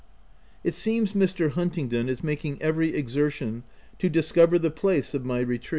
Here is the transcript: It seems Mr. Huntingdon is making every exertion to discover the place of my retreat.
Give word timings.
It 0.63 0.73
seems 0.73 1.13
Mr. 1.13 1.51
Huntingdon 1.51 2.09
is 2.09 2.23
making 2.23 2.59
every 2.59 2.95
exertion 2.95 3.61
to 3.99 4.09
discover 4.09 4.57
the 4.57 4.71
place 4.71 5.13
of 5.13 5.25
my 5.25 5.41
retreat. 5.41 5.69